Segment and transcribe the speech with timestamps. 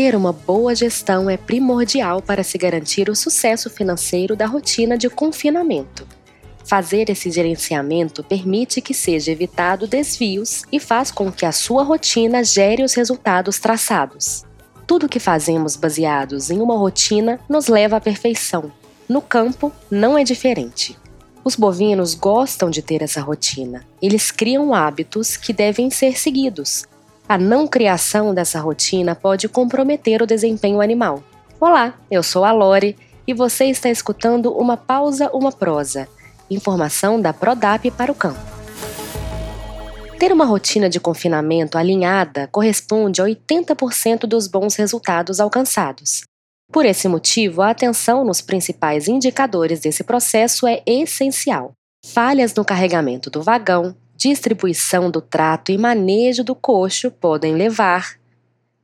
[0.00, 5.10] Ter uma boa gestão é primordial para se garantir o sucesso financeiro da rotina de
[5.10, 6.08] confinamento.
[6.64, 12.42] Fazer esse gerenciamento permite que seja evitado desvios e faz com que a sua rotina
[12.42, 14.42] gere os resultados traçados.
[14.86, 18.72] Tudo que fazemos baseados em uma rotina nos leva à perfeição.
[19.06, 20.98] No campo, não é diferente.
[21.44, 23.86] Os bovinos gostam de ter essa rotina.
[24.00, 26.86] Eles criam hábitos que devem ser seguidos.
[27.30, 31.22] A não criação dessa rotina pode comprometer o desempenho animal.
[31.60, 36.08] Olá, eu sou a Lore e você está escutando uma pausa, uma prosa
[36.50, 38.40] Informação da Prodap para o campo.
[40.18, 46.22] Ter uma rotina de confinamento alinhada corresponde a 80% dos bons resultados alcançados.
[46.72, 51.74] Por esse motivo, a atenção nos principais indicadores desse processo é essencial.
[52.04, 58.20] Falhas no carregamento do vagão, distribuição do trato e manejo do coxo podem levar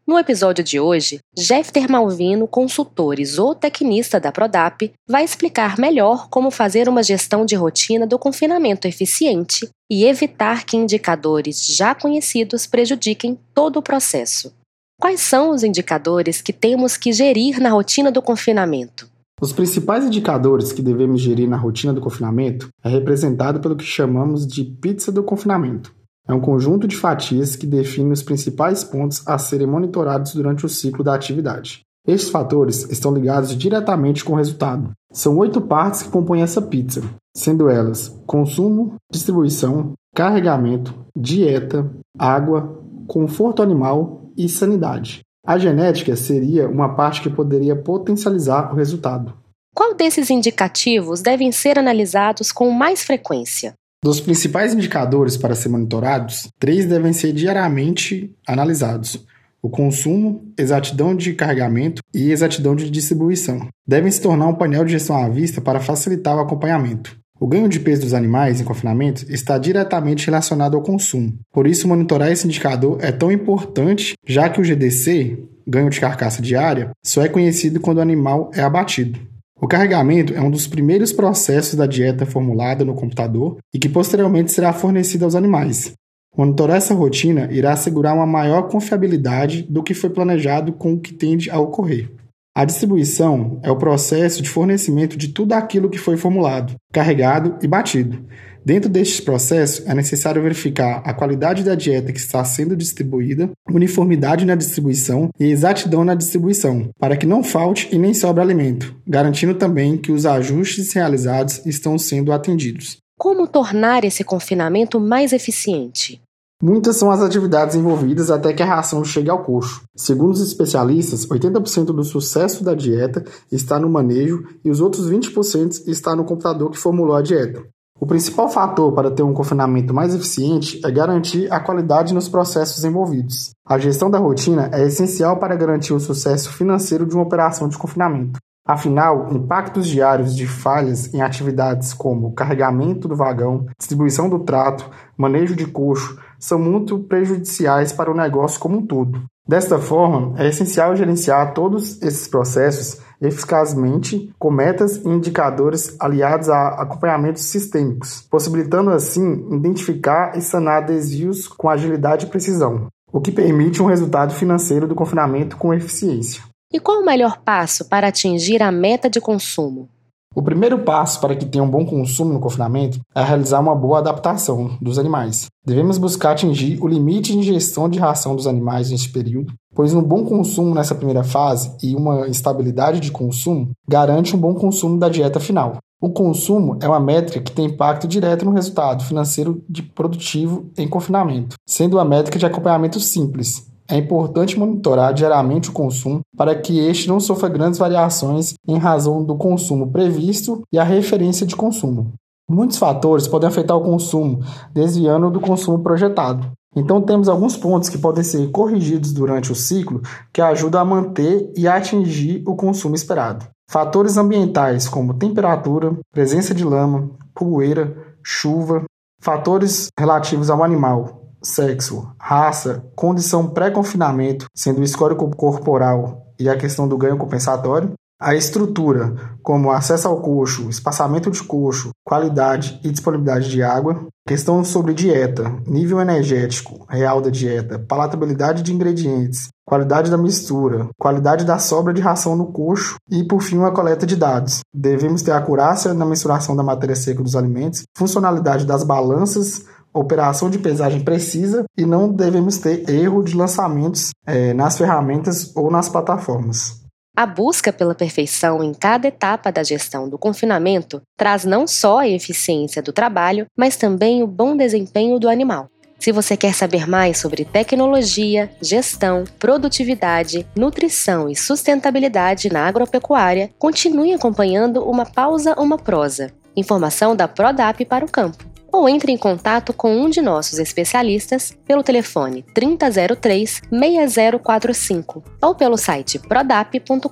[0.07, 6.49] no episódio de hoje, Jeffter Malvino, consultor e zootecnista da Prodap, vai explicar melhor como
[6.53, 13.37] fazer uma gestão de rotina do confinamento eficiente e evitar que indicadores já conhecidos prejudiquem
[13.53, 14.55] todo o processo.
[15.01, 19.11] Quais são os indicadores que temos que gerir na rotina do confinamento?
[19.39, 24.47] Os principais indicadores que devemos gerir na rotina do confinamento é representado pelo que chamamos
[24.47, 25.95] de pizza do confinamento.
[26.27, 30.69] É um conjunto de fatias que define os principais pontos a serem monitorados durante o
[30.71, 31.83] ciclo da atividade.
[32.09, 34.91] Estes fatores estão ligados diretamente com o resultado.
[35.13, 37.03] São oito partes que compõem essa pizza,
[37.37, 45.26] sendo elas consumo, distribuição, carregamento, dieta, água, conforto animal e sanidade.
[45.47, 49.33] A genética seria uma parte que poderia potencializar o resultado.
[49.73, 53.75] Qual desses indicativos devem ser analisados com mais frequência?
[54.03, 59.25] Dos principais indicadores para ser monitorados, três devem ser diariamente analisados:
[59.63, 63.69] o consumo, exatidão de carregamento e exatidão de distribuição.
[63.87, 67.17] Devem se tornar um painel de gestão à vista para facilitar o acompanhamento.
[67.39, 71.39] O ganho de peso dos animais em confinamento está diretamente relacionado ao consumo.
[71.53, 76.41] Por isso, monitorar esse indicador é tão importante, já que o GDC, ganho de carcaça
[76.41, 79.21] diária, só é conhecido quando o animal é abatido.
[79.61, 84.53] O carregamento é um dos primeiros processos da dieta formulada no computador e que posteriormente
[84.53, 85.93] será fornecida aos animais.
[86.37, 91.13] Monitorar essa rotina irá assegurar uma maior confiabilidade do que foi planejado com o que
[91.13, 92.11] tende a ocorrer.
[92.57, 97.69] A distribuição é o processo de fornecimento de tudo aquilo que foi formulado, carregado e
[97.69, 98.25] batido,
[98.67, 104.45] Dentro destes processos, é necessário verificar a qualidade da dieta que está sendo distribuída, uniformidade
[104.45, 109.55] na distribuição e exatidão na distribuição, para que não falte e nem sobre alimento, garantindo
[109.55, 112.97] também que os ajustes realizados estão sendo atendidos.
[113.17, 116.21] Como tornar esse confinamento mais eficiente?
[116.63, 119.83] Muitas são as atividades envolvidas até que a ração chegue ao coxo.
[119.95, 123.23] Segundo os especialistas, 80% do sucesso da dieta
[123.53, 127.63] está no manejo e os outros 20% está no computador que formulou a dieta.
[128.01, 132.85] O principal fator para ter um confinamento mais eficiente é garantir a qualidade nos processos
[132.85, 133.51] envolvidos.
[133.67, 137.77] A gestão da rotina é essencial para garantir o sucesso financeiro de uma operação de
[137.77, 138.39] confinamento.
[138.67, 145.55] Afinal, impactos diários de falhas em atividades como carregamento do vagão, distribuição do trato, manejo
[145.55, 149.23] de coxo são muito prejudiciais para o negócio como um todo.
[149.49, 156.69] Desta forma, é essencial gerenciar todos esses processos eficazmente com metas e indicadores aliados a
[156.71, 163.81] acompanhamentos sistêmicos, possibilitando assim identificar e sanar desvios com agilidade e precisão, o que permite
[163.81, 166.43] um resultado financeiro do confinamento com eficiência.
[166.73, 169.89] E qual o melhor passo para atingir a meta de consumo?
[170.35, 174.01] O primeiro passo para que tenha um bom consumo no confinamento é realizar uma boa
[174.01, 175.47] adaptação dos animais.
[175.65, 180.03] Devemos buscar atingir o limite de ingestão de ração dos animais neste período, pois um
[180.03, 185.09] bom consumo nessa primeira fase e uma estabilidade de consumo garante um bom consumo da
[185.09, 185.79] dieta final.
[186.03, 190.87] O consumo é uma métrica que tem impacto direto no resultado financeiro de produtivo em
[190.87, 196.79] confinamento, sendo uma métrica de acompanhamento simples, é importante monitorar diariamente o consumo para que
[196.79, 202.13] este não sofra grandes variações em razão do consumo previsto e a referência de consumo.
[202.49, 204.41] Muitos fatores podem afetar o consumo,
[204.73, 206.51] desviando do consumo projetado.
[206.77, 210.03] Então, temos alguns pontos que podem ser corrigidos durante o ciclo
[210.33, 213.47] que ajudam a manter e atingir o consumo esperado.
[213.69, 218.85] Fatores ambientais como temperatura, presença de lama, poeira, chuva,
[219.21, 226.89] fatores relativos ao animal, sexo, raça, condição pré-confinamento, sendo o histórico corporal e a questão
[226.89, 233.49] do ganho compensatório, a estrutura, como acesso ao coxo, espaçamento de coxo, qualidade e disponibilidade
[233.49, 240.19] de água, Questão sobre dieta, nível energético real da dieta, palatabilidade de ingredientes, qualidade da
[240.19, 244.63] mistura, qualidade da sobra de ração no coxo e, por fim, uma coleta de dados.
[244.75, 249.65] Devemos ter acurácia na mensuração da matéria seca dos alimentos, funcionalidade das balanças,
[249.99, 255.71] operação de pesagem precisa e não devemos ter erro de lançamentos é, nas ferramentas ou
[255.71, 256.85] nas plataformas.
[257.17, 262.09] A busca pela perfeição em cada etapa da gestão do confinamento traz não só a
[262.09, 265.69] eficiência do trabalho, mas também o bom desempenho do animal.
[265.99, 274.13] Se você quer saber mais sobre tecnologia, gestão, produtividade, nutrição e sustentabilidade na agropecuária, continue
[274.13, 276.31] acompanhando Uma Pausa, Uma Prosa.
[276.55, 281.57] Informação da Prodap para o campo ou entre em contato com um de nossos especialistas
[281.67, 287.11] pelo telefone 3003 6045 ou pelo site prodap.com.br.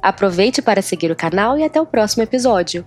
[0.00, 2.84] Aproveite para seguir o canal e até o próximo episódio.